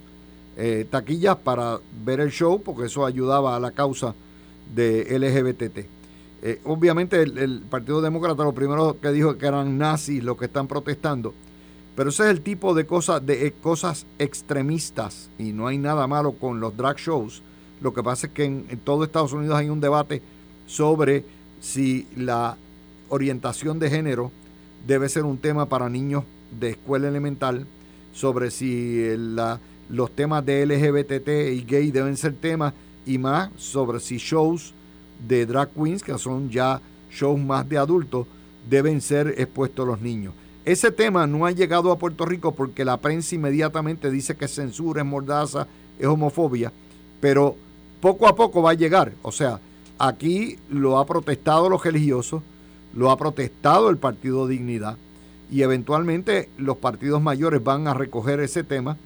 [0.57, 4.13] eh, taquillas para ver el show porque eso ayudaba a la causa
[4.73, 5.85] de LGBT.
[6.43, 10.67] Eh, obviamente el, Partido Demócrata lo primero que dijo que eran nazis los que están
[10.67, 11.33] protestando,
[11.95, 16.33] pero ese es el tipo de cosas, de cosas extremistas y no hay nada malo
[16.33, 17.43] con los drag shows
[17.81, 20.21] lo que pasa es que en, todo Estados Unidos hay un debate
[20.67, 21.25] sobre
[21.59, 22.57] si la
[23.09, 24.31] orientación de género
[24.87, 26.23] debe ser un tema para niños
[26.59, 27.65] de escuela elemental,
[28.13, 29.05] sobre si
[29.89, 32.73] los temas de LGBT y gay deben ser temas,
[33.05, 34.73] y más sobre si shows
[35.27, 36.79] de drag queens, que son ya
[37.11, 38.27] shows más de adultos,
[38.69, 40.33] deben ser expuestos a los niños.
[40.63, 45.01] Ese tema no ha llegado a Puerto Rico porque la prensa inmediatamente dice que censura,
[45.01, 45.67] es mordaza,
[45.97, 46.71] es homofobia,
[47.19, 47.55] pero
[48.01, 49.13] poco a poco va a llegar.
[49.21, 49.59] O sea,
[49.97, 52.41] aquí lo ha protestado los religiosos,
[52.93, 54.97] lo ha protestado el Partido Dignidad
[55.49, 58.97] y eventualmente los partidos mayores van a recoger ese tema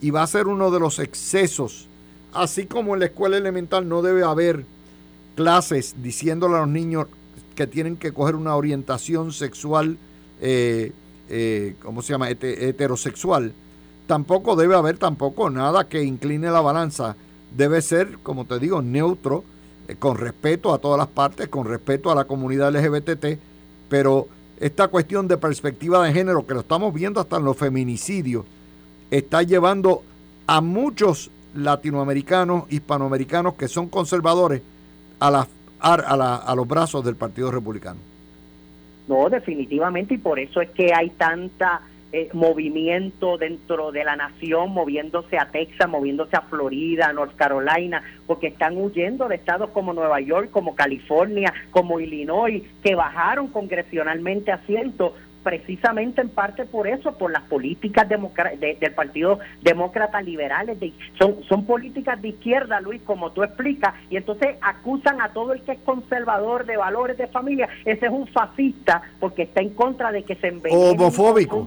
[0.00, 1.88] y va a ser uno de los excesos.
[2.32, 4.64] Así como en la escuela elemental no debe haber
[5.34, 7.06] clases diciéndole a los niños
[7.54, 9.98] que tienen que coger una orientación sexual,
[10.40, 10.92] eh,
[11.28, 13.52] eh, ¿cómo se llama?, heterosexual.
[14.06, 17.16] Tampoco debe haber tampoco nada que incline la balanza
[17.56, 19.44] debe ser, como te digo, neutro,
[19.88, 23.38] eh, con respeto a todas las partes, con respeto a la comunidad LGBT,
[23.88, 24.28] pero
[24.60, 28.44] esta cuestión de perspectiva de género, que lo estamos viendo hasta en los feminicidios,
[29.10, 30.02] está llevando
[30.46, 34.62] a muchos latinoamericanos, hispanoamericanos que son conservadores
[35.20, 35.48] a, la,
[35.80, 38.00] a, a los brazos del Partido Republicano.
[39.06, 41.80] No, definitivamente, y por eso es que hay tanta
[42.12, 48.48] eh, movimiento dentro de la nación, moviéndose a Texas, moviéndose a Florida, North Carolina, porque
[48.48, 55.12] están huyendo de estados como Nueva York, como California, como Illinois, que bajaron congresionalmente asientos
[55.42, 60.78] precisamente en parte por eso, por las políticas del Partido Demócrata Liberales.
[61.18, 65.62] son, son políticas de izquierda, Luis, como tú explicas, y entonces acusan a todo el
[65.62, 67.68] que es conservador de valores de familia.
[67.84, 71.00] Ese es un fascista porque está en contra de que se envenenen.
[71.00, 71.66] Homofóbico.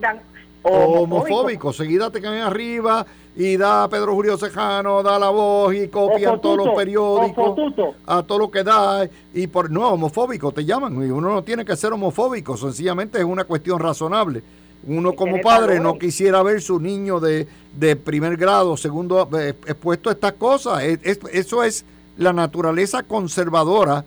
[0.64, 1.74] Homofóbico.
[1.74, 3.06] Seguida te caen arriba
[3.36, 7.74] y da a Pedro Julio Cejano, da la voz y copian todos los periódicos
[8.06, 11.64] a todo lo que da y por no homofóbico te llaman y uno no tiene
[11.64, 14.44] que ser homofóbico, sencillamente es una cuestión razonable.
[14.88, 17.48] Uno como padre no quisiera ver su niño de,
[17.78, 20.84] de primer grado, segundo, eh, expuesto a estas cosas.
[20.84, 21.86] eso es
[22.18, 24.04] la naturaleza conservadora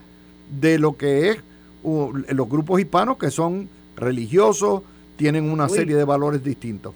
[0.49, 1.37] de lo que es
[1.83, 4.81] los grupos hispanos que son religiosos,
[5.15, 6.93] tienen una serie de valores distintos.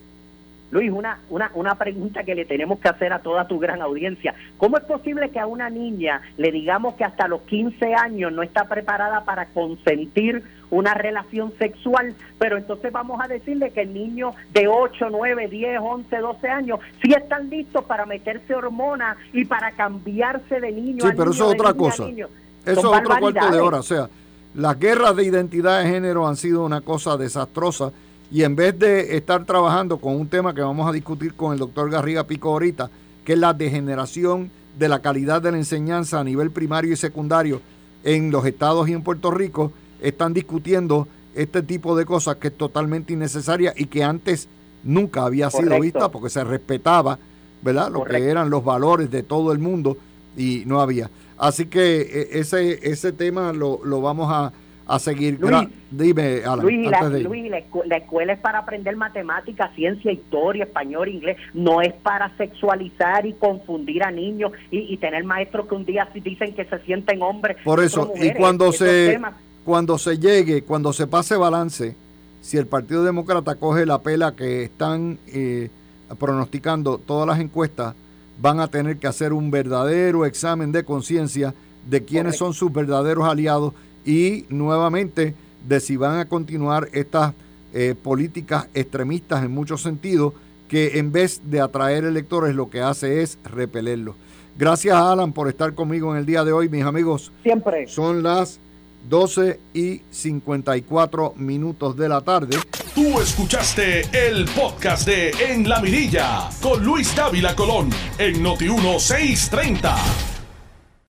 [0.72, 4.36] Luis, una, una, una pregunta que le tenemos que hacer a toda tu gran audiencia.
[4.58, 8.44] ¿Cómo es posible que a una niña le digamos que hasta los 15 años no
[8.44, 14.34] está preparada para consentir una relación sexual, pero entonces vamos a decirle que el niño
[14.54, 19.72] de 8, 9, 10, 11, 12 años sí están listos para meterse hormonas y para
[19.72, 22.08] cambiarse de niño Sí, pero eso es otra cosa.
[22.08, 22.30] Eso
[22.66, 23.80] es otro cuarto de hora.
[23.80, 24.10] O sea,
[24.54, 27.92] las guerras de identidad de género han sido una cosa desastrosa
[28.32, 31.60] y en vez de estar trabajando con un tema que vamos a discutir con el
[31.60, 32.90] doctor Garriga Pico ahorita,
[33.26, 37.62] que es la degeneración de la calidad de la enseñanza a nivel primario y secundario
[38.04, 42.58] en los estados y en Puerto Rico, están discutiendo este tipo de cosas que es
[42.58, 44.48] totalmente innecesaria y que antes
[44.84, 47.20] nunca había sido vista porque se respetaba,
[47.62, 47.92] ¿verdad?
[47.92, 49.98] Lo que eran los valores de todo el mundo
[50.38, 51.10] y no había.
[51.38, 54.54] Así que e, ese, ese tema lo, lo vamos a,
[54.90, 55.40] a seguir.
[55.40, 61.38] Luis, Dime, Luis, la, escuela es para aprender matemáticas, ciencia, historia, español, inglés.
[61.54, 66.54] No es para sexualizar y confundir a niños y, tener maestros que un día dicen
[66.56, 67.58] que se sienten hombres.
[67.64, 69.20] Por eso, y cuando se,
[69.64, 71.96] cuando se llegue, cuando se pase balance,
[72.42, 75.70] si el Partido Demócrata coge la pela que están eh,
[76.18, 77.94] pronosticando todas las encuestas,
[78.42, 81.54] van a tener que hacer un verdadero examen de conciencia
[81.88, 83.74] de quiénes son sus verdaderos aliados
[84.06, 85.36] y nuevamente
[85.68, 87.34] de si van a continuar estas
[87.74, 90.34] eh, políticas extremistas en muchos sentidos
[90.68, 94.16] que en vez de atraer electores lo que hace es repelerlos.
[94.58, 97.32] Gracias Alan por estar conmigo en el día de hoy, mis amigos.
[97.44, 97.88] Siempre.
[97.88, 98.60] Son las
[99.08, 102.58] 12 y 54 minutos de la tarde.
[102.94, 110.39] Tú escuchaste el podcast de En la Mirilla con Luis Dávila Colón en Noti 1630.